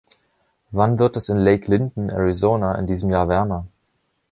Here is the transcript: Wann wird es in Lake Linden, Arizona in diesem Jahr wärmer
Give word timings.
Wann 0.71 0.97
wird 0.97 1.15
es 1.15 1.29
in 1.29 1.37
Lake 1.37 1.69
Linden, 1.69 2.09
Arizona 2.09 2.73
in 2.73 2.87
diesem 2.87 3.11
Jahr 3.11 3.29
wärmer 3.29 3.67